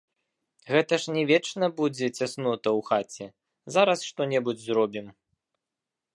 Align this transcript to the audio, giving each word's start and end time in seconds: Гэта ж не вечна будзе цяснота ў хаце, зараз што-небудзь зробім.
Гэта 0.73 0.93
ж 1.03 1.13
не 1.17 1.23
вечна 1.31 1.65
будзе 1.81 2.05
цяснота 2.19 2.69
ў 2.77 2.81
хаце, 2.89 3.25
зараз 3.77 3.97
што-небудзь 4.09 4.67
зробім. 4.73 5.07